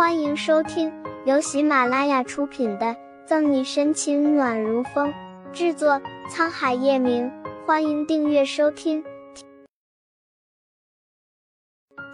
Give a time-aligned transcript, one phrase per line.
[0.00, 0.90] 欢迎收听
[1.26, 2.86] 由喜马拉雅出品的
[3.26, 5.12] 《赠你深情暖如风》，
[5.52, 7.30] 制作沧海夜明。
[7.66, 9.04] 欢迎订阅收听。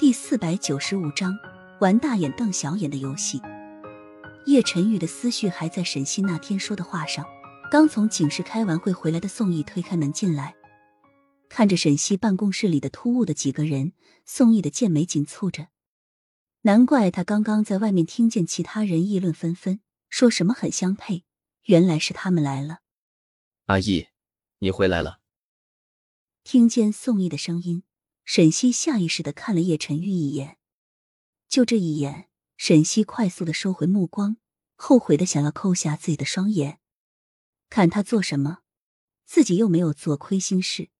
[0.00, 1.32] 第四百九十五章：
[1.80, 3.40] 玩大眼瞪小眼的游戏。
[4.46, 7.24] 叶晨玉的思绪还在沈西那天说的话上。
[7.70, 10.56] 刚从警室开完会回来的宋毅推开门进来，
[11.48, 13.92] 看着沈西办公室里的突兀的几个人，
[14.24, 15.68] 宋毅的剑眉紧蹙着。
[16.66, 19.78] 难怪他刚刚在外面听见其他人议论纷纷，
[20.08, 21.22] 说什么很相配，
[21.66, 22.80] 原来是他们来了。
[23.66, 24.08] 阿义，
[24.58, 25.20] 你回来了。
[26.42, 27.84] 听见宋毅的声音，
[28.24, 30.58] 沈西下意识的看了叶晨玉一眼，
[31.48, 34.36] 就这一眼，沈西快速的收回目光，
[34.74, 36.80] 后悔的想要抠下自己的双眼，
[37.70, 38.62] 看他做什么，
[39.24, 40.90] 自己又没有做亏心事。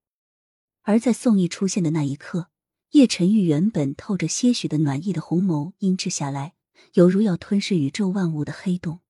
[0.82, 2.51] 而在宋毅出现的那一刻。
[2.96, 6.54] 叶晨玉原本透着些许的暖意的红眸阴滞下来，
[6.95, 9.00] 犹如要吞噬宇宙万物的黑洞。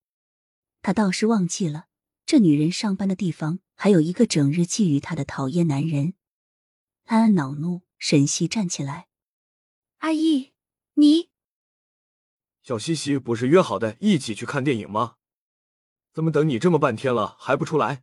[0.82, 1.86] 他倒是忘记了，
[2.24, 6.14] 这女人上班的地方还有一个整日觊觎她的讨厌男人。
[7.04, 9.06] 暗暗恼怒，沈西站起来
[9.98, 10.50] ：“阿姨，
[10.94, 11.30] 你……
[12.64, 15.14] 小西西不是约好的一起去看电影吗？
[16.12, 18.02] 怎么等你这么半天了还不出来？”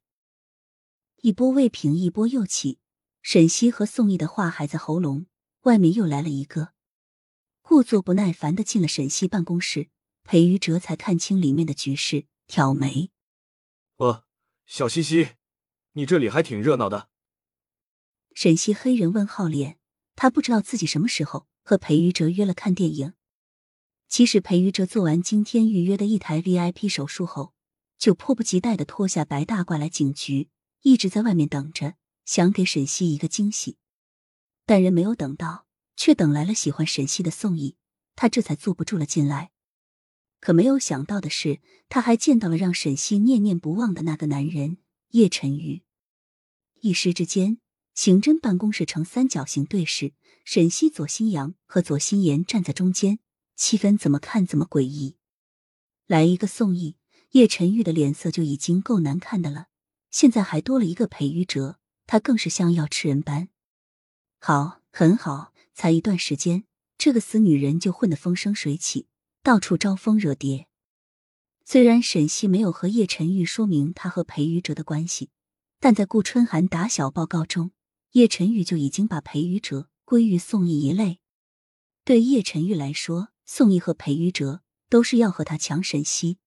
[1.24, 2.80] 一波未平，一波又起。
[3.22, 5.26] 沈西和宋毅的话还在喉咙。
[5.64, 6.74] 外面又来了一个，
[7.62, 9.90] 故作不耐烦的进了沈西办公室。
[10.26, 13.12] 裴于哲才看清里面的局势，挑眉
[13.98, 14.26] ：“呃，
[14.66, 15.32] 小西西，
[15.94, 17.10] 你这里还挺热闹的。”
[18.36, 19.80] 沈西黑人问号脸，
[20.16, 23.14] 他不知道自己什么时候和裴于哲约了看电影。
[24.08, 27.54] 其实裴于哲做完今天预约的一台 VIP 手术后，
[27.98, 30.50] 就迫不及待的脱下白大褂来警局，
[30.82, 33.78] 一直在外面等着，想给沈西一个惊喜。
[34.66, 37.76] 但人没有等到，却等来了喜欢沈西的宋毅，
[38.16, 39.52] 他这才坐不住了进来。
[40.40, 44.78] 可没有想到的是，他还见到了让沈西念念不忘的那个男人
[45.12, 45.84] 叶晨玉。
[46.82, 47.60] 一时之间，
[47.94, 50.14] 刑侦办公室呈三角形对视，
[50.44, 53.20] 沈西、左新阳和左新言站在中间，
[53.56, 55.16] 气氛怎么看怎么诡异。
[56.08, 56.98] 来一个宋毅，
[57.32, 59.68] 叶晨玉的脸色就已经够难看的了，
[60.12, 63.48] 现在还多了一个裴玉哲，他更是像要吃人般。
[64.46, 66.66] 好，很好，才一段时间，
[66.98, 69.08] 这个死女人就混得风生水起，
[69.42, 70.68] 到处招蜂惹蝶。
[71.64, 75.30] 虽然沈西没有和叶晨玉说明他和裴于哲的关系，
[75.80, 77.72] 但在顾春寒打小报告中，
[78.12, 81.20] 叶晨玉就已经把裴于哲归于宋义一类。
[82.04, 86.40] 对叶晨玉来说，宋义和裴于哲都是要和他抢沈西。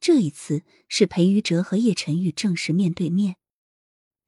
[0.00, 3.36] 这一次是裴于哲和叶晨玉正式面对面。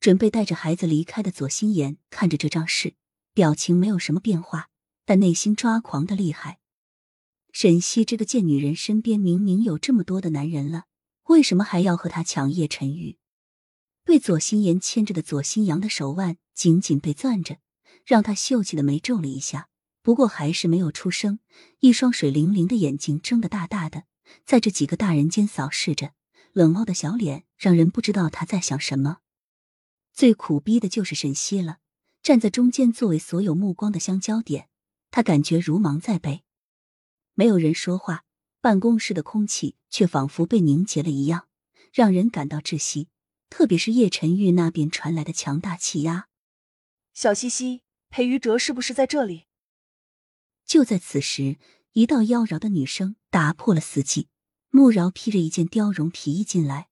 [0.07, 2.95] 准备带着孩子离开的左心言看着这张事，
[3.35, 4.69] 表情没有什么变化，
[5.05, 6.61] 但内心抓狂的厉害。
[7.51, 10.85] 沈西这个贱女人身边明明有这么多的男人了，
[11.25, 13.19] 为什么还要和他抢叶晨玉？
[14.05, 17.59] 被左心言牵着的左心阳的手腕紧紧被攥着，
[18.05, 19.71] 让他秀气的眉皱了一下，
[20.03, 21.41] 不过还是没有出声，
[21.81, 24.05] 一双水灵灵的眼睛睁得大大的，
[24.45, 26.13] 在这几个大人间扫视着，
[26.53, 29.19] 冷傲的小脸让人不知道他在想什么。
[30.17, 31.81] 最苦逼的就是沈西了，
[32.23, 34.71] 站在中间作为所有目光的相交点，
[35.11, 36.43] 他感觉如芒在背。
[37.35, 38.25] 没有人说话，
[38.63, 41.49] 办公室的空气却仿佛被凝结了一样，
[41.93, 43.09] 让人感到窒息。
[43.51, 46.29] 特别是叶晨玉那边传来的强大气压。
[47.13, 49.45] 小西西，裴于哲是不是在这里？
[50.65, 51.59] 就在此时，
[51.93, 54.29] 一道妖娆的女声打破了死寂。
[54.71, 56.89] 慕饶披着一件貂绒皮衣进来，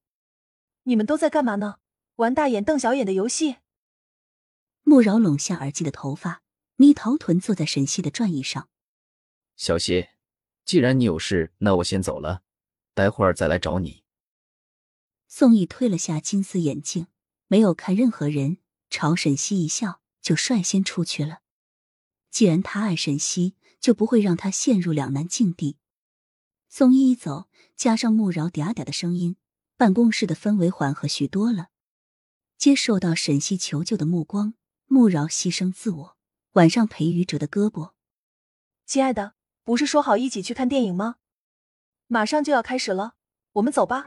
[0.83, 1.77] 你们都在干嘛呢？
[2.17, 3.57] 玩大眼瞪小眼的游戏。
[4.83, 6.43] 穆饶拢下耳际的头发，
[6.77, 8.69] 蜜桃臀坐在沈西的转椅上。
[9.57, 10.09] 小西，
[10.65, 12.43] 既然你有事，那我先走了，
[12.95, 14.05] 待会儿再来找你。
[15.27, 17.09] 宋毅推了下金丝眼镜，
[17.49, 18.59] 没有看任何人，
[18.91, 21.41] 朝沈西一笑，就率先出去了。
[22.31, 25.79] 既然他爱沈西，就不会让他陷入两难境地。
[26.69, 29.37] 宋毅一走，加上穆饶嗲嗲的声音，
[29.77, 31.71] 办公室的氛围缓和许多了。
[32.57, 34.55] 接受到沈西求救的目光，
[34.87, 36.17] 穆饶牺牲自我，
[36.53, 37.93] 挽上裴宇哲的胳膊。
[38.87, 39.35] 亲爱的，
[39.65, 41.17] 不是说好一起去看电影吗？
[42.07, 43.15] 马上就要开始了，
[43.55, 44.07] 我们走吧。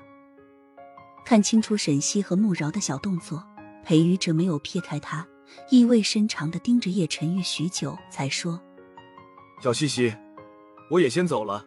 [1.26, 3.46] 看清楚沈西和穆饶的小动作，
[3.84, 5.28] 裴宇哲没有撇开他，
[5.70, 8.62] 意味深长的盯着叶晨玉许久，才说
[9.62, 10.16] ：“小西西，
[10.90, 11.66] 我也先走了，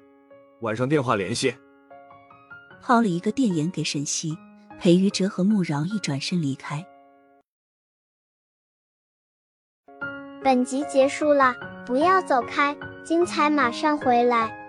[0.60, 1.54] 晚上电话联系。”
[2.80, 4.34] 抛了一个电眼给沈西。
[4.80, 6.82] 裴于哲和穆饶一转身离开。
[10.42, 11.54] 本集结束了，
[11.84, 12.74] 不要走开，
[13.04, 14.59] 精彩马上回来。